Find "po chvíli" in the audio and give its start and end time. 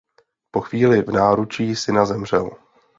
0.51-1.01